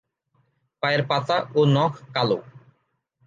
[0.83, 2.37] পায়ের পাতা ও নখ কালো।